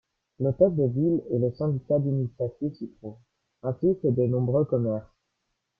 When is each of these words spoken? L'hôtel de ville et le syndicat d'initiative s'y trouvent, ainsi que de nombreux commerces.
L'hôtel 0.39 0.75
de 0.75 0.87
ville 0.87 1.21
et 1.29 1.37
le 1.37 1.51
syndicat 1.53 1.99
d'initiative 1.99 2.73
s'y 2.73 2.89
trouvent, 2.93 3.19
ainsi 3.61 3.99
que 4.01 4.07
de 4.07 4.23
nombreux 4.25 4.65
commerces. 4.65 5.05